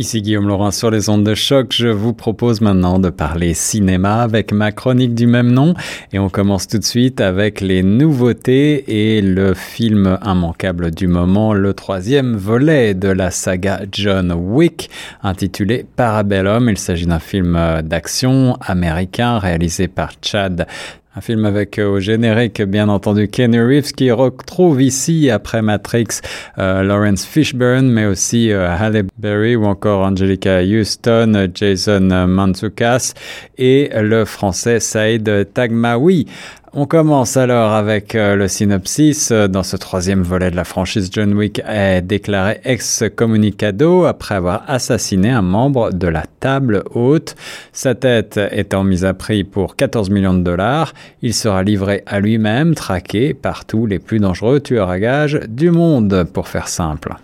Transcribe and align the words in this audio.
Ici 0.00 0.22
Guillaume 0.22 0.46
Laurin 0.46 0.70
sur 0.70 0.92
les 0.92 1.08
ondes 1.08 1.24
de 1.24 1.34
choc. 1.34 1.72
Je 1.72 1.88
vous 1.88 2.12
propose 2.12 2.60
maintenant 2.60 3.00
de 3.00 3.10
parler 3.10 3.52
cinéma 3.52 4.22
avec 4.22 4.52
ma 4.52 4.70
chronique 4.70 5.12
du 5.12 5.26
même 5.26 5.50
nom. 5.50 5.74
Et 6.12 6.20
on 6.20 6.28
commence 6.28 6.68
tout 6.68 6.78
de 6.78 6.84
suite 6.84 7.20
avec 7.20 7.60
les 7.60 7.82
nouveautés 7.82 9.16
et 9.16 9.20
le 9.20 9.54
film 9.54 10.16
immanquable 10.24 10.92
du 10.92 11.08
moment, 11.08 11.52
le 11.52 11.74
troisième 11.74 12.36
volet 12.36 12.94
de 12.94 13.08
la 13.08 13.32
saga 13.32 13.80
John 13.90 14.30
Wick, 14.30 14.88
intitulé 15.24 15.84
Parabellum. 15.96 16.68
Il 16.68 16.78
s'agit 16.78 17.06
d'un 17.06 17.18
film 17.18 17.58
d'action 17.82 18.56
américain 18.60 19.40
réalisé 19.40 19.88
par 19.88 20.12
Chad 20.22 20.68
un 21.16 21.20
film 21.20 21.46
avec 21.46 21.78
euh, 21.78 21.88
au 21.88 22.00
générique, 22.00 22.62
bien 22.62 22.88
entendu, 22.88 23.28
Kenny 23.28 23.58
Reeves 23.58 23.92
qui 23.92 24.10
retrouve 24.10 24.82
ici, 24.82 25.30
après 25.30 25.62
Matrix, 25.62 26.20
euh, 26.58 26.82
Lawrence 26.82 27.24
Fishburne, 27.24 27.88
mais 27.88 28.04
aussi 28.04 28.52
euh, 28.52 28.68
Halle 28.68 29.04
Berry 29.16 29.56
ou 29.56 29.64
encore 29.64 30.02
Angelica 30.02 30.62
Houston, 30.62 31.48
Jason 31.54 32.26
Mantzoukas 32.28 33.14
et 33.56 33.90
le 33.94 34.24
français 34.24 34.80
Saïd 34.80 35.48
Tagmaoui. 35.54 36.26
On 36.74 36.84
commence 36.84 37.38
alors 37.38 37.72
avec 37.72 38.14
euh, 38.14 38.36
le 38.36 38.46
synopsis. 38.46 39.32
Dans 39.32 39.62
ce 39.62 39.76
troisième 39.76 40.22
volet 40.22 40.50
de 40.50 40.56
la 40.56 40.64
franchise, 40.64 41.08
John 41.10 41.32
Wick 41.32 41.62
est 41.66 42.02
déclaré 42.02 42.60
ex-communicado 42.64 44.04
après 44.04 44.34
avoir 44.34 44.64
assassiné 44.68 45.30
un 45.30 45.40
membre 45.40 45.92
de 45.92 46.08
la 46.08 46.24
table 46.40 46.84
haute. 46.94 47.36
Sa 47.72 47.94
tête 47.94 48.38
étant 48.52 48.84
mise 48.84 49.06
à 49.06 49.14
prix 49.14 49.44
pour 49.44 49.76
14 49.76 50.10
millions 50.10 50.34
de 50.34 50.42
dollars, 50.42 50.92
il 51.22 51.32
sera 51.32 51.62
livré 51.62 52.02
à 52.06 52.20
lui-même, 52.20 52.74
traqué 52.74 53.32
par 53.32 53.64
tous 53.64 53.86
les 53.86 53.98
plus 53.98 54.18
dangereux 54.18 54.60
tueurs 54.60 54.90
à 54.90 54.98
gages 54.98 55.40
du 55.48 55.70
monde, 55.70 56.24
pour 56.32 56.48
faire 56.48 56.68
simple. 56.68 57.14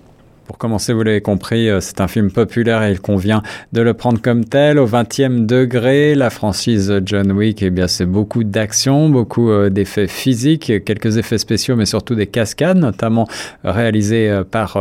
Pour 0.45 0.59
commencer, 0.59 0.93
vous 0.93 1.03
l'avez 1.03 1.23
compris, 1.23 1.71
euh, 1.71 1.81
c'est 1.81 2.03
un 2.03 2.09
film 2.09 2.31
populaire 2.31 2.83
et 2.83 2.91
il 2.91 3.01
convient 3.01 3.43
de 3.73 3.81
le 3.81 3.95
prendre 3.95 4.21
comme 4.21 4.45
tel. 4.45 4.79
Au 4.79 4.87
20e 4.87 5.47
degré, 5.47 6.15
la 6.15 6.29
franchise 6.29 7.01
John 7.07 7.33
Wick, 7.33 7.63
eh 7.63 7.71
bien, 7.71 7.89
c'est 7.89 8.05
beaucoup 8.05 8.45
d'action, 8.45 9.09
beaucoup 9.09 9.51
euh, 9.51 9.71
d'effets 9.71 10.07
physiques, 10.07 10.71
quelques 10.85 11.17
effets 11.17 11.39
spéciaux, 11.39 11.77
mais 11.77 11.87
surtout 11.87 12.15
des 12.15 12.27
cascades, 12.27 12.77
notamment 12.77 13.27
réalisées 13.65 14.29
euh, 14.31 14.45
par 14.45 14.79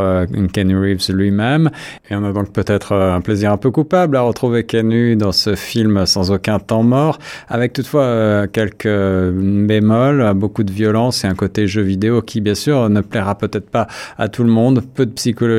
Ken 0.52 0.76
Reeves 0.76 1.10
lui-même. 1.10 1.70
Et 2.10 2.16
on 2.16 2.26
a 2.26 2.34
donc 2.34 2.52
peut-être 2.52 2.94
un 2.94 3.22
plaisir 3.22 3.54
un 3.54 3.58
peu 3.58 3.72
coupable 3.72 4.18
à 4.18 4.22
retrouver 4.22 4.66
Ken 4.66 5.16
dans 5.16 5.32
ce 5.32 5.56
film 5.56 6.06
sans 6.06 6.32
aucun 6.32 6.60
temps 6.60 6.84
mort, 6.84 7.20
avec 7.48 7.72
toutefois 7.72 8.48
quelques 8.52 8.86
bémols, 8.86 10.34
beaucoup 10.36 10.64
de 10.64 10.72
violence 10.72 11.24
et 11.24 11.28
un 11.28 11.36
côté 11.36 11.68
jeu 11.68 11.82
vidéo 11.82 12.22
qui, 12.22 12.42
bien 12.42 12.56
sûr, 12.56 12.90
ne 12.90 13.00
plaira 13.00 13.38
peut-être 13.38 13.70
pas 13.70 13.88
à 14.18 14.28
tout 14.28 14.44
le 14.44 14.50
monde, 14.50 14.84
peu 14.94 15.06
de 15.06 15.12
psychologie 15.12 15.54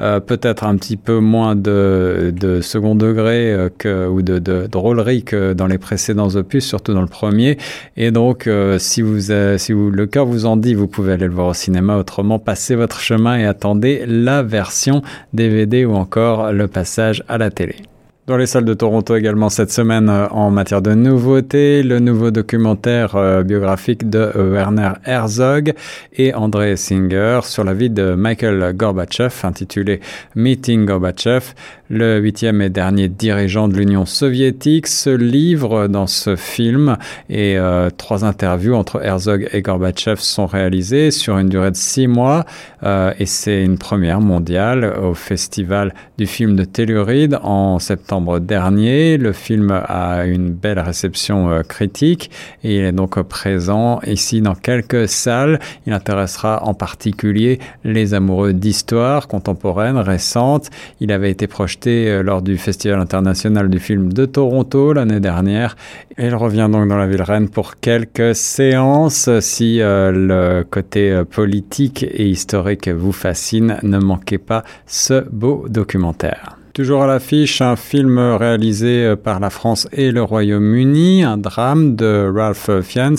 euh, 0.00 0.20
peut-être 0.20 0.64
un 0.64 0.76
petit 0.76 0.96
peu 0.96 1.18
moins 1.18 1.56
de, 1.56 2.60
second 2.62 2.94
degré 2.94 3.52
euh, 3.86 4.08
ou 4.08 4.22
de, 4.22 4.66
drôlerie 4.66 5.22
que 5.24 5.52
dans 5.52 5.66
les 5.66 5.78
précédents 5.78 6.34
opus, 6.36 6.64
surtout 6.64 6.94
dans 6.94 7.00
le 7.00 7.06
premier. 7.06 7.58
Et 7.96 8.10
donc, 8.10 8.46
euh, 8.46 8.78
si, 8.78 9.02
le 9.02 10.04
cœur 10.04 10.26
vous 10.26 10.46
en 10.46 10.56
dit, 10.56 10.74
vous 10.74 10.88
pouvez 10.88 11.12
aller 11.12 11.26
le 11.26 11.32
voir 11.32 11.48
au 11.48 11.54
cinéma. 11.54 11.96
Autrement, 11.96 12.38
passez 12.38 12.74
votre 12.74 13.00
chemin 13.00 13.38
et 13.38 13.44
attendez 13.44 14.04
la 14.06 14.42
version 14.42 15.02
DVD 15.32 15.84
ou 15.84 15.94
encore 15.94 16.52
le 16.52 16.68
passage 16.68 17.24
à 17.28 17.38
la 17.38 17.50
télé. 17.50 17.76
Dans 18.28 18.36
les 18.36 18.46
salles 18.46 18.64
de 18.64 18.74
Toronto 18.74 19.16
également 19.16 19.48
cette 19.48 19.72
semaine 19.72 20.08
euh, 20.08 20.28
en 20.28 20.52
matière 20.52 20.80
de 20.80 20.94
nouveautés, 20.94 21.82
le 21.82 21.98
nouveau 21.98 22.30
documentaire 22.30 23.16
euh, 23.16 23.42
biographique 23.42 24.08
de 24.08 24.30
euh, 24.36 24.52
Werner 24.52 24.92
Herzog 25.04 25.74
et 26.12 26.32
André 26.32 26.76
Singer 26.76 27.40
sur 27.42 27.64
la 27.64 27.74
vie 27.74 27.90
de 27.90 28.14
Michael 28.14 28.76
Gorbatchev 28.76 29.34
intitulé 29.42 29.98
Meeting 30.36 30.86
Gorbatchev. 30.86 31.46
Le 31.90 32.20
huitième 32.20 32.62
et 32.62 32.70
dernier 32.70 33.08
dirigeant 33.08 33.66
de 33.66 33.74
l'Union 33.74 34.06
soviétique 34.06 34.86
se 34.86 35.10
livre 35.10 35.88
dans 35.88 36.06
ce 36.06 36.36
film 36.36 36.96
et 37.28 37.58
trois 37.98 38.24
interviews 38.24 38.74
entre 38.74 39.04
Herzog 39.04 39.46
et 39.52 39.60
Gorbatchev 39.60 40.18
sont 40.18 40.46
réalisées 40.46 41.10
sur 41.10 41.36
une 41.36 41.50
durée 41.50 41.70
de 41.70 41.76
six 41.76 42.06
mois 42.06 42.46
et 42.82 43.26
c'est 43.26 43.62
une 43.62 43.76
première 43.76 44.22
mondiale 44.22 44.96
au 45.02 45.12
festival 45.12 45.92
du 46.16 46.26
film 46.26 46.56
de 46.56 46.64
Telluride 46.64 47.38
en 47.42 47.78
septembre 47.78 48.11
dernier. 48.20 49.16
Le 49.16 49.32
film 49.32 49.70
a 49.70 50.24
une 50.26 50.50
belle 50.50 50.78
réception 50.78 51.50
euh, 51.50 51.62
critique 51.62 52.30
et 52.62 52.76
il 52.76 52.84
est 52.84 52.92
donc 52.92 53.20
présent 53.22 54.00
ici 54.06 54.40
dans 54.40 54.54
quelques 54.54 55.08
salles. 55.08 55.58
Il 55.86 55.92
intéressera 55.92 56.62
en 56.64 56.74
particulier 56.74 57.58
les 57.84 58.14
amoureux 58.14 58.52
d'histoire 58.52 59.28
contemporaine, 59.28 59.96
récente. 59.96 60.70
Il 61.00 61.10
avait 61.10 61.30
été 61.30 61.46
projeté 61.46 62.08
euh, 62.08 62.22
lors 62.22 62.42
du 62.42 62.58
Festival 62.58 63.00
international 63.00 63.70
du 63.70 63.78
film 63.78 64.12
de 64.12 64.26
Toronto 64.26 64.92
l'année 64.92 65.20
dernière. 65.20 65.76
Il 66.18 66.34
revient 66.34 66.68
donc 66.70 66.88
dans 66.88 66.98
la 66.98 67.06
ville 67.06 67.22
reine 67.22 67.48
pour 67.48 67.76
quelques 67.76 68.34
séances. 68.34 69.30
Si 69.40 69.80
euh, 69.80 70.12
le 70.12 70.64
côté 70.64 71.22
politique 71.30 72.02
et 72.02 72.28
historique 72.28 72.88
vous 72.88 73.12
fascine, 73.12 73.78
ne 73.82 73.98
manquez 73.98 74.38
pas 74.38 74.64
ce 74.86 75.24
beau 75.30 75.64
documentaire. 75.68 76.61
Toujours 76.72 77.02
à 77.02 77.06
l'affiche, 77.06 77.60
un 77.60 77.76
film 77.76 78.18
réalisé 78.18 79.04
euh, 79.04 79.14
par 79.14 79.40
la 79.40 79.50
France 79.50 79.86
et 79.92 80.10
le 80.10 80.22
Royaume-Uni, 80.22 81.22
un 81.22 81.36
drame 81.36 81.96
de 81.96 82.32
Ralph 82.34 82.70
Fiennes. 82.80 83.18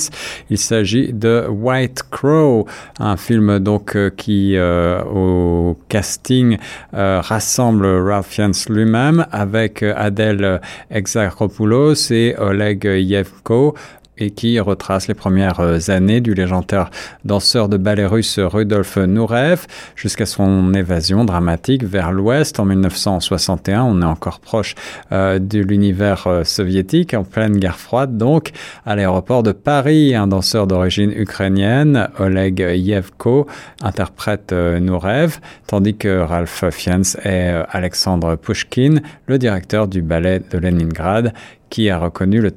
Il 0.50 0.58
s'agit 0.58 1.14
de 1.14 1.46
White 1.48 2.02
Crow, 2.10 2.66
un 3.00 3.16
film 3.16 3.60
donc 3.60 3.96
euh, 3.96 4.10
qui 4.10 4.58
euh, 4.58 5.04
au 5.04 5.78
casting 5.88 6.58
rassemble 6.94 7.86
Ralph 7.86 8.26
Fiennes 8.26 8.54
lui-même 8.70 9.28
avec 9.32 9.84
Adèle 9.84 10.60
Exarchopoulos 10.90 12.12
et 12.12 12.36
Oleg 12.40 12.86
Yevko 12.86 13.76
et 14.18 14.32
qui 14.32 14.60
retrace 14.60 15.08
les 15.08 15.14
premières 15.14 15.60
euh, 15.60 15.80
années 15.88 16.22
du 16.22 16.34
légendaire 16.34 16.90
danseur 17.26 17.70
de 17.70 17.78
ballet 17.78 18.06
russe 18.06 18.40
Rudolf 18.40 18.98
Nurev 18.98 19.66
jusqu'à 19.96 20.26
son 20.26 20.74
évasion 20.74 21.26
dramatique 21.26 21.84
vers 21.84 22.12
l'ouest 22.12 22.60
en 22.60 22.66
1961. 22.66 23.84
On 23.84 24.02
est 24.02 24.06
encore 24.06 24.40
proche 24.40 24.76
euh, 25.12 25.40
de 25.40 25.60
l'univers 25.60 26.28
euh, 26.28 26.44
soviétique 26.44 27.14
en 27.14 27.24
pleine 27.24 27.58
guerre 27.58 27.80
froide 27.80 28.18
donc 28.18 28.52
à 28.86 28.96
l'aéroport 28.96 29.44
de 29.44 29.52
Paris. 29.52 30.16
Un 30.16 30.28
danseur 30.28 30.68
d'origine 30.68 31.12
ukrainienne, 31.12 32.10
Oleg 32.20 32.60
Yevko, 32.60 33.48
interprète 33.82 34.54
Nurev, 34.54 35.40
tandis 35.68 35.96
que 35.96 36.20
Ralph 36.20 36.66
Fiennes 36.72 37.04
est 37.24 37.54
Alexandre 37.70 38.36
Pushkin, 38.36 39.02
le 39.28 39.38
directeur 39.38 39.88
du 39.88 40.02
ballet 40.02 40.42
de 40.52 40.58
Leningrad 40.58 41.34
qui 41.74 41.90
a 41.90 41.98
reconnu 41.98 42.40
le, 42.40 42.52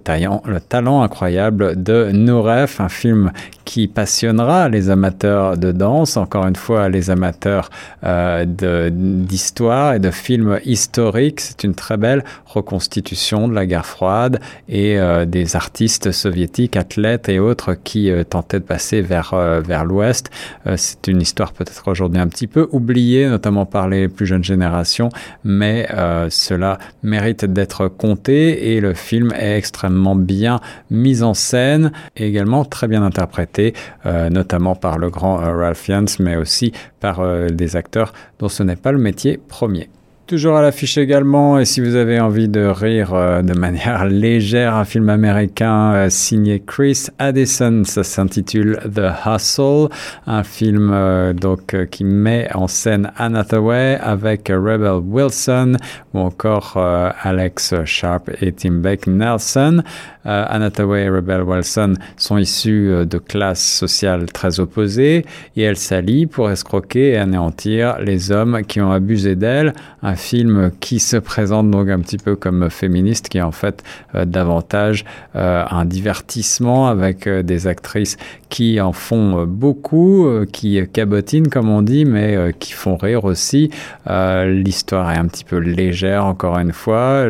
le 0.44 0.60
talent 0.60 1.00
incroyable 1.00 1.82
de 1.82 2.10
Nouref, 2.12 2.80
un 2.80 2.90
film 2.90 3.32
qui 3.66 3.88
passionnera 3.88 4.70
les 4.70 4.88
amateurs 4.90 5.58
de 5.58 5.72
danse, 5.72 6.16
encore 6.16 6.46
une 6.46 6.56
fois 6.56 6.88
les 6.88 7.10
amateurs 7.10 7.68
euh, 8.04 8.46
d'histoire 8.46 9.94
et 9.94 9.98
de 9.98 10.10
films 10.10 10.60
historiques. 10.64 11.40
C'est 11.40 11.64
une 11.64 11.74
très 11.74 11.96
belle 11.96 12.24
reconstitution 12.46 13.48
de 13.48 13.54
la 13.54 13.66
guerre 13.66 13.84
froide 13.84 14.38
et 14.68 14.98
euh, 14.98 15.26
des 15.26 15.56
artistes 15.56 16.12
soviétiques, 16.12 16.76
athlètes 16.76 17.28
et 17.28 17.40
autres 17.40 17.74
qui 17.74 18.08
euh, 18.08 18.22
tentaient 18.22 18.60
de 18.60 18.64
passer 18.64 19.02
vers, 19.02 19.34
vers 19.34 19.84
l'Ouest. 19.84 20.30
C'est 20.76 21.08
une 21.08 21.20
histoire 21.20 21.52
peut-être 21.52 21.88
aujourd'hui 21.88 22.20
un 22.20 22.28
petit 22.28 22.46
peu 22.46 22.68
oubliée, 22.70 23.28
notamment 23.28 23.66
par 23.66 23.88
les 23.88 24.06
plus 24.06 24.26
jeunes 24.26 24.44
générations, 24.44 25.08
mais 25.42 25.88
cela 26.30 26.78
mérite 27.02 27.44
d'être 27.44 27.88
compté 27.88 28.74
et 28.74 28.80
le 28.80 28.94
film 28.94 29.32
est 29.36 29.58
extrêmement 29.58 30.14
bien 30.14 30.60
mis 30.90 31.22
en 31.24 31.34
scène 31.34 31.90
et 32.16 32.26
également 32.28 32.64
très 32.64 32.86
bien 32.86 33.02
interprété, 33.02 33.55
euh, 34.04 34.30
notamment 34.30 34.74
par 34.74 34.98
le 34.98 35.10
grand 35.10 35.40
euh, 35.40 35.56
Ralph 35.56 35.78
Fiennes, 35.78 36.08
mais 36.18 36.36
aussi 36.36 36.72
par 37.00 37.20
euh, 37.20 37.48
des 37.48 37.76
acteurs 37.76 38.12
dont 38.38 38.48
ce 38.48 38.62
n'est 38.62 38.76
pas 38.76 38.92
le 38.92 38.98
métier 38.98 39.38
premier. 39.48 39.88
Toujours 40.26 40.56
à 40.56 40.62
l'affiche 40.62 40.98
également, 40.98 41.56
et 41.56 41.64
si 41.64 41.80
vous 41.80 41.94
avez 41.94 42.18
envie 42.18 42.48
de 42.48 42.66
rire 42.66 43.14
euh, 43.14 43.42
de 43.42 43.56
manière 43.56 44.04
légère, 44.08 44.74
un 44.74 44.84
film 44.84 45.08
américain 45.08 45.92
euh, 45.94 46.10
signé 46.10 46.60
Chris 46.66 47.06
Addison, 47.20 47.82
ça 47.84 48.02
s'intitule 48.02 48.80
The 48.92 49.12
Hustle, 49.24 49.86
un 50.26 50.42
film 50.42 50.90
euh, 50.92 51.32
donc 51.32 51.76
qui 51.92 52.02
met 52.02 52.48
en 52.56 52.66
scène 52.66 53.12
Anna 53.16 53.40
Hathaway 53.40 54.00
avec 54.02 54.48
Rebel 54.48 55.00
Wilson 55.06 55.76
ou 56.12 56.18
encore 56.18 56.76
Alex 57.22 57.84
Sharp 57.84 58.28
et 58.40 58.50
Tim 58.50 58.80
Beck 58.80 59.06
Nelson. 59.06 59.82
Anna 60.24 60.66
Hathaway 60.66 61.04
et 61.04 61.08
Rebel 61.08 61.42
Wilson 61.42 61.94
sont 62.16 62.36
issus 62.36 63.06
de 63.06 63.18
classes 63.18 63.62
sociales 63.62 64.26
très 64.32 64.58
opposées 64.58 65.24
et 65.54 65.62
elles 65.62 65.76
s'allient 65.76 66.26
pour 66.26 66.50
escroquer 66.50 67.10
et 67.10 67.16
anéantir 67.16 68.00
les 68.00 68.32
hommes 68.32 68.62
qui 68.66 68.80
ont 68.80 68.90
abusé 68.90 69.36
d'elles. 69.36 69.72
Un 70.16 70.18
film 70.18 70.70
qui 70.80 70.98
se 70.98 71.18
présente 71.18 71.70
donc 71.70 71.90
un 71.90 72.00
petit 72.00 72.16
peu 72.16 72.36
comme 72.36 72.70
féministe, 72.70 73.28
qui 73.28 73.36
est 73.36 73.42
en 73.42 73.52
fait 73.52 73.84
davantage 74.14 75.04
un 75.34 75.84
divertissement 75.84 76.88
avec 76.88 77.28
des 77.28 77.66
actrices 77.66 78.16
qui 78.48 78.80
en 78.80 78.92
font 78.92 79.44
beaucoup, 79.44 80.26
qui 80.50 80.80
cabotinent 80.90 81.48
comme 81.48 81.68
on 81.68 81.82
dit, 81.82 82.06
mais 82.06 82.54
qui 82.58 82.72
font 82.72 82.96
rire 82.96 83.24
aussi. 83.24 83.70
L'histoire 84.06 85.12
est 85.12 85.18
un 85.18 85.26
petit 85.26 85.44
peu 85.44 85.58
légère 85.58 86.24
encore 86.24 86.58
une 86.58 86.72
fois. 86.72 87.26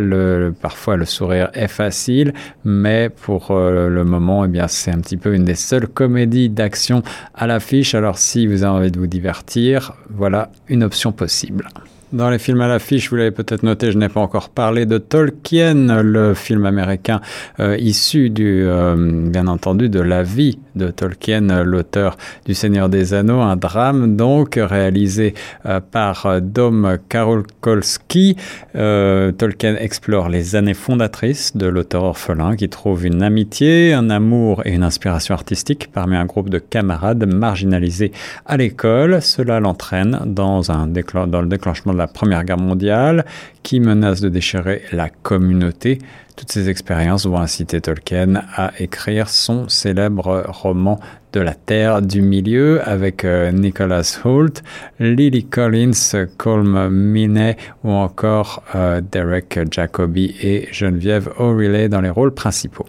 Parfois 0.62 0.96
le 0.96 1.06
sourire 1.06 1.50
est 1.54 1.66
facile, 1.66 2.34
mais 2.64 3.08
pour 3.08 3.48
le 3.50 4.04
moment, 4.04 4.44
eh 4.44 4.48
bien 4.48 4.68
c'est 4.68 4.92
un 4.92 5.00
petit 5.00 5.16
peu 5.16 5.34
une 5.34 5.44
des 5.44 5.56
seules 5.56 5.88
comédies 5.88 6.50
d'action 6.50 7.02
à 7.34 7.48
l'affiche. 7.48 7.96
Alors 7.96 8.18
si 8.18 8.46
vous 8.46 8.62
avez 8.62 8.72
envie 8.78 8.92
de 8.92 9.00
vous 9.00 9.08
divertir, 9.08 9.94
voilà 10.08 10.52
une 10.68 10.84
option 10.84 11.10
possible. 11.10 11.68
Dans 12.12 12.30
les 12.30 12.38
films 12.38 12.60
à 12.60 12.68
l'affiche, 12.68 13.10
vous 13.10 13.16
l'avez 13.16 13.32
peut-être 13.32 13.64
noté, 13.64 13.90
je 13.90 13.98
n'ai 13.98 14.08
pas 14.08 14.20
encore 14.20 14.50
parlé 14.50 14.86
de 14.86 14.96
Tolkien, 14.96 16.02
le 16.04 16.34
film 16.34 16.64
américain 16.64 17.20
euh, 17.58 17.76
issu 17.78 18.30
du, 18.30 18.62
euh, 18.64 18.94
bien 19.28 19.48
entendu, 19.48 19.88
de 19.88 19.98
la 19.98 20.22
vie 20.22 20.60
de 20.76 20.92
Tolkien, 20.92 21.64
l'auteur 21.64 22.16
du 22.44 22.54
Seigneur 22.54 22.88
des 22.88 23.12
Anneaux, 23.12 23.40
un 23.40 23.56
drame 23.56 24.14
donc 24.14 24.54
réalisé 24.56 25.34
euh, 25.64 25.80
par 25.80 26.40
Dom 26.40 26.96
Karolkolski. 27.08 28.36
Tolkien 28.72 29.74
explore 29.76 30.28
les 30.28 30.54
années 30.54 30.74
fondatrices 30.74 31.56
de 31.56 31.66
l'auteur 31.66 32.04
orphelin 32.04 32.54
qui 32.54 32.68
trouve 32.68 33.04
une 33.04 33.24
amitié, 33.24 33.94
un 33.94 34.10
amour 34.10 34.62
et 34.64 34.72
une 34.72 34.84
inspiration 34.84 35.34
artistique 35.34 35.90
parmi 35.92 36.14
un 36.14 36.26
groupe 36.26 36.50
de 36.50 36.58
camarades 36.58 37.26
marginalisés 37.26 38.12
à 38.44 38.56
l'école. 38.56 39.20
Cela 39.22 39.58
l'entraîne 39.58 40.20
dans, 40.24 40.70
un 40.70 40.86
dans 40.86 41.40
le 41.40 41.48
déclenchement 41.48 41.95
la 41.96 42.06
Première 42.06 42.44
Guerre 42.44 42.58
mondiale 42.58 43.24
qui 43.62 43.80
menace 43.80 44.20
de 44.20 44.28
déchirer 44.28 44.82
la 44.92 45.08
communauté. 45.08 45.98
Toutes 46.36 46.52
ces 46.52 46.68
expériences 46.68 47.26
vont 47.26 47.38
inciter 47.38 47.80
Tolkien 47.80 48.42
à 48.54 48.72
écrire 48.78 49.28
son 49.28 49.68
célèbre 49.68 50.44
roman 50.48 51.00
de 51.32 51.40
la 51.40 51.54
Terre 51.54 52.02
du 52.02 52.22
Milieu 52.22 52.86
avec 52.86 53.24
euh, 53.24 53.50
Nicholas 53.52 54.20
Hoult, 54.24 54.62
Lily 55.00 55.44
Collins, 55.46 56.26
Colm 56.36 56.88
Minet 56.90 57.56
ou 57.84 57.90
encore 57.90 58.62
euh, 58.74 59.00
Derek 59.00 59.58
Jacobi 59.70 60.34
et 60.42 60.68
Geneviève 60.72 61.30
O'Reilly 61.38 61.88
dans 61.88 62.00
les 62.00 62.10
rôles 62.10 62.34
principaux. 62.34 62.86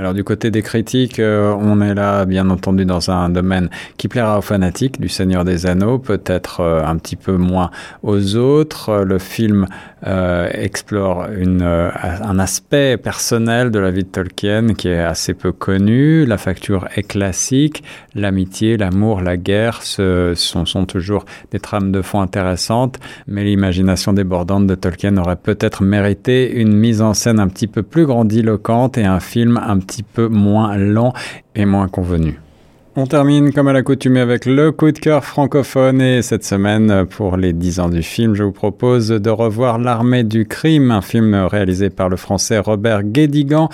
Alors 0.00 0.14
du 0.14 0.24
côté 0.24 0.50
des 0.50 0.62
critiques, 0.62 1.18
euh, 1.18 1.54
on 1.60 1.82
est 1.82 1.92
là 1.92 2.24
bien 2.24 2.48
entendu 2.48 2.86
dans 2.86 3.10
un 3.10 3.28
domaine 3.28 3.68
qui 3.98 4.08
plaira 4.08 4.38
aux 4.38 4.40
fanatiques 4.40 4.98
du 4.98 5.10
Seigneur 5.10 5.44
des 5.44 5.66
Anneaux, 5.66 5.98
peut-être 5.98 6.60
euh, 6.60 6.82
un 6.82 6.96
petit 6.96 7.16
peu 7.16 7.36
moins 7.36 7.70
aux 8.02 8.34
autres. 8.36 9.04
Le 9.04 9.18
film 9.18 9.66
euh, 10.06 10.48
explore 10.54 11.26
un 11.26 12.38
aspect 12.38 12.96
personnel 12.96 13.70
de 13.70 13.78
la 13.78 13.90
vie 13.90 14.04
de 14.04 14.08
Tolkien 14.08 14.72
qui 14.72 14.88
est 14.88 15.00
assez 15.00 15.34
peu 15.34 15.52
connu. 15.52 16.24
La 16.24 16.38
facture 16.38 16.88
est 16.96 17.02
classique. 17.02 17.84
L'amitié, 18.14 18.78
l'amour, 18.78 19.20
la 19.20 19.36
guerre 19.36 19.82
ce 19.82 20.32
sont, 20.34 20.64
sont 20.64 20.86
toujours 20.86 21.26
des 21.50 21.60
trames 21.60 21.92
de 21.92 22.00
fond 22.00 22.22
intéressantes, 22.22 22.98
mais 23.26 23.44
l'imagination 23.44 24.14
débordante 24.14 24.66
de 24.66 24.74
Tolkien 24.74 25.18
aurait 25.18 25.36
peut-être 25.36 25.82
mérité 25.82 26.50
une 26.50 26.72
mise 26.72 27.02
en 27.02 27.12
scène 27.12 27.38
un 27.38 27.48
petit 27.48 27.66
peu 27.66 27.82
plus 27.82 28.06
grandiloquente 28.06 28.96
et 28.96 29.04
un 29.04 29.20
film 29.20 29.60
un 29.62 29.76
petit 29.76 29.89
peu 30.02 30.28
moins 30.28 30.76
lent 30.76 31.12
et 31.54 31.64
moins 31.64 31.88
convenu. 31.88 32.38
On 32.96 33.06
termine 33.06 33.52
comme 33.52 33.68
à 33.68 33.72
l'accoutumée 33.72 34.20
avec 34.20 34.46
le 34.46 34.72
coup 34.72 34.90
de 34.90 34.98
cœur 34.98 35.24
francophone 35.24 36.02
et 36.02 36.22
cette 36.22 36.44
semaine, 36.44 37.06
pour 37.06 37.36
les 37.36 37.52
10 37.52 37.80
ans 37.80 37.88
du 37.88 38.02
film, 38.02 38.34
je 38.34 38.42
vous 38.42 38.52
propose 38.52 39.08
de 39.08 39.30
revoir 39.30 39.78
L'armée 39.78 40.24
du 40.24 40.44
crime, 40.44 40.90
un 40.90 41.00
film 41.00 41.34
réalisé 41.34 41.88
par 41.88 42.08
le 42.08 42.16
français 42.16 42.58
Robert 42.58 43.04
Guédigan 43.04 43.68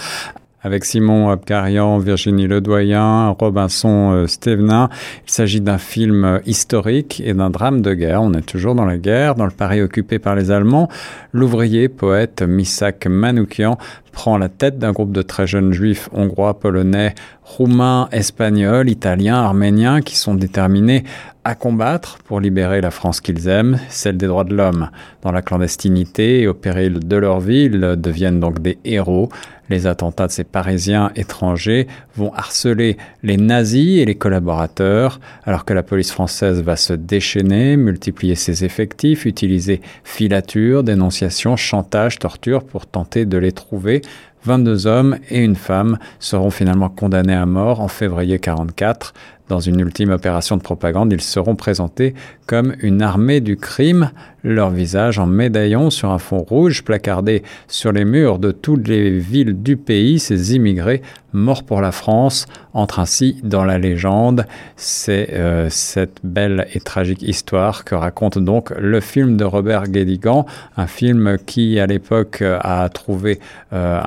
avec 0.67 0.85
Simon 0.85 1.31
Abkarian, 1.31 1.99
Virginie 1.99 2.49
Ledoyen, 2.49 3.31
Robinson 3.31 4.13
euh, 4.13 4.27
Stevenin. 4.27 4.89
Il 5.27 5.31
s'agit 5.31 5.61
d'un 5.61 5.79
film 5.79 6.41
historique 6.45 7.23
et 7.25 7.35
d'un 7.35 7.51
drame 7.51 7.83
de 7.83 7.95
guerre. 7.95 8.21
On 8.21 8.35
est 8.35 8.43
toujours 8.43 8.75
dans 8.75 8.85
la 8.85 8.99
guerre, 8.99 9.37
dans 9.37 9.45
le 9.45 9.53
Paris 9.53 9.81
occupé 9.81 10.19
par 10.19 10.35
les 10.35 10.51
Allemands. 10.51 10.89
L'ouvrier 11.33 11.89
poète 11.89 12.43
Misak 12.43 13.07
Manoukian 13.07 13.79
prend 14.17 14.39
la 14.39 14.49
tête 14.49 14.79
d'un 14.79 14.93
groupe 14.93 15.13
de 15.13 15.21
très 15.21 15.47
jeunes 15.47 15.75
juifs 15.75 16.09
hongrois, 16.11 16.59
polonais, 16.59 17.15
roumains, 17.43 18.09
espagnols, 18.13 18.89
italiens, 18.89 19.37
arméniens 19.37 20.01
qui 20.01 20.17
sont 20.17 20.35
déterminés 20.35 21.05
à 21.45 21.55
combattre 21.55 22.19
pour 22.25 22.41
libérer 22.41 22.81
la 22.81 22.91
France 22.91 23.21
qu'ils 23.21 23.47
aiment, 23.47 23.79
celle 23.91 24.17
des 24.17 24.27
droits 24.27 24.43
de 24.43 24.57
l'homme. 24.57 24.89
Dans 25.23 25.33
la 25.33 25.43
clandestinité 25.43 26.41
et 26.41 26.49
au 26.49 26.55
péril 26.55 27.07
de 27.07 27.17
leur 27.17 27.41
vie, 27.41 27.65
ils 27.67 27.79
deviennent 27.99 28.41
donc 28.41 28.61
des 28.61 28.79
héros. 28.85 29.29
Les 29.69 29.87
attentats 29.87 30.29
de 30.29 30.33
ces 30.33 30.45
Parisiens 30.45 31.11
étrangers 31.17 31.87
vont 32.17 32.33
harceler 32.35 32.97
les 33.23 33.37
nazis 33.37 34.01
et 34.01 34.05
les 34.05 34.15
collaborateurs, 34.15 35.21
alors 35.45 35.65
que 35.65 35.75
la 35.75 35.83
police 35.83 36.13
française 36.13 36.63
va 36.63 36.77
se 36.77 36.93
déchaîner, 36.93 37.77
multiplier 37.77 38.37
ses 38.37 38.65
effectifs, 38.65 39.25
utiliser 39.25 39.81
filature, 40.05 40.85
dénonciation, 40.85 41.57
chantage, 41.57 42.19
torture 42.19 42.65
pour 42.65 42.87
tenter 42.87 43.25
de 43.25 43.39
les 43.39 43.53
trouver. 43.53 44.03
22 44.45 44.87
hommes 44.87 45.19
et 45.29 45.43
une 45.43 45.57
femme 45.57 45.99
seront 46.21 46.51
finalement 46.51 46.89
condamnés 46.89 47.35
à 47.35 47.47
mort 47.47 47.81
en 47.81 47.89
février 47.89 48.39
44 48.39 49.13
dans 49.49 49.61
une 49.61 49.81
ultime 49.81 50.11
opération 50.11 50.57
de 50.57 50.63
propagande, 50.63 51.13
ils 51.13 51.21
seront 51.21 51.57
présentés 51.57 52.15
comme 52.47 52.75
une 52.81 53.03
armée 53.03 53.41
du 53.41 53.57
crime, 53.57 54.11
leur 54.45 54.71
visage 54.71 55.19
en 55.19 55.27
médaillon 55.27 55.91
sur 55.91 56.11
un 56.11 56.19
fond 56.19 56.39
rouge 56.39 56.85
placardé 56.85 57.43
sur 57.67 57.93
les 57.93 58.05
murs 58.05 58.39
de 58.39 58.53
toutes 58.53 58.87
les 58.87 59.19
villes 59.19 59.61
du 59.63 59.77
pays, 59.77 60.19
ces 60.19 60.55
immigrés 60.55 61.03
morts 61.37 61.65
pour 61.65 61.81
la 61.81 61.93
France 61.93 62.47
entrent 62.73 62.99
ainsi 62.99 63.39
dans 63.43 63.65
la 63.65 63.79
légende. 63.79 64.47
C'est 64.77 65.33
euh, 65.33 65.69
cette 65.71 66.19
belle 66.25 66.67
et 66.75 66.81
tragique 66.81 67.23
histoire 67.23 67.85
que 67.85 67.95
raconte 67.95 68.39
donc 68.39 68.71
le 68.79 69.01
film 69.01 69.37
de 69.37 69.45
Robert 69.45 69.89
Guédigan, 69.89 70.47
un 70.77 70.87
film 70.87 71.39
qui 71.45 71.79
à 71.79 71.87
l'époque 71.87 72.43
a 72.43 72.89
trouvé 72.89 73.39
euh, 73.73 74.01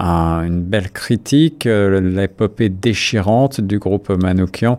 une 0.45 0.62
belle 0.62 0.91
critique, 0.91 1.65
euh, 1.65 2.01
l'épopée 2.01 2.69
déchirante 2.69 3.62
du 3.62 3.80
groupe 3.80 4.09
Manoukian 4.09 4.77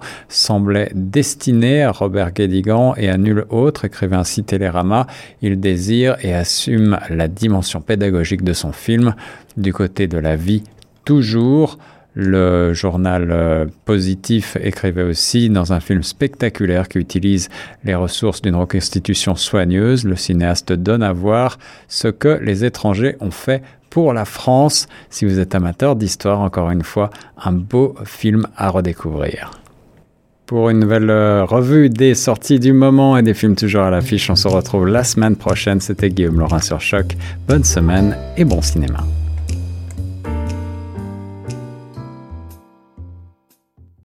semblait 0.51 0.91
destinée 0.97 1.85
à 1.85 1.93
Robert 1.93 2.33
Guédigan 2.33 2.95
et 2.97 3.09
à 3.09 3.17
nul 3.17 3.45
autre, 3.51 3.85
écrivait 3.85 4.17
ainsi 4.17 4.43
Télérama. 4.43 5.07
Il 5.43 5.61
désire 5.61 6.17
et 6.25 6.35
assume 6.35 6.99
la 7.09 7.29
dimension 7.29 7.81
pédagogique 7.81 8.43
de 8.43 8.53
son 8.53 8.73
film 8.73 9.15
du 9.57 9.73
côté 9.73 10.09
de 10.09 10.19
la 10.19 10.35
vie 10.35 10.65
toujours. 11.05 11.79
Le 12.15 12.75
journal 12.75 13.29
euh, 13.31 13.67
Positif 13.85 14.57
écrivait 14.61 15.05
aussi 15.05 15.51
dans 15.51 15.73
un 15.73 15.79
film 15.79 16.03
spectaculaire 16.03 16.89
qui 16.89 16.99
utilise 16.99 17.49
les 17.85 17.95
ressources 17.95 18.43
d'une 18.43 18.57
reconstitution 18.57 19.37
soigneuse, 19.37 20.05
le 20.05 20.17
cinéaste 20.17 20.73
donne 20.73 21.05
à 21.05 21.13
voir 21.13 21.61
ce 21.87 22.09
que 22.09 22.41
les 22.43 22.65
étrangers 22.65 23.15
ont 23.21 23.31
fait 23.31 23.63
pour 23.89 24.13
la 24.13 24.25
France. 24.25 24.89
Si 25.11 25.25
vous 25.25 25.39
êtes 25.39 25.55
amateur 25.55 25.95
d'histoire, 25.95 26.41
encore 26.41 26.73
une 26.73 26.83
fois, 26.83 27.11
un 27.39 27.53
beau 27.53 27.95
film 28.05 28.49
à 28.57 28.69
redécouvrir. 28.71 29.60
Pour 30.51 30.69
une 30.69 30.81
nouvelle 30.81 31.11
euh, 31.11 31.45
revue 31.45 31.91
des 31.91 32.17
sorties 32.17 32.59
du 32.59 32.73
moment 32.73 33.17
et 33.17 33.23
des 33.23 33.35
films 33.35 33.55
toujours 33.55 33.83
à 33.83 33.91
l'affiche, 33.91 34.31
on 34.31 34.35
se 34.35 34.49
retrouve 34.49 34.89
la 34.89 35.05
semaine 35.05 35.37
prochaine. 35.37 35.81
C'était 35.81 36.11
Guillaume 36.11 36.41
Laurent 36.41 36.59
sur 36.59 36.81
Choc. 36.81 37.17
Bonne 37.47 37.63
semaine 37.63 38.17
et 38.37 38.45
bon 38.45 38.61
cinéma. 38.61 39.05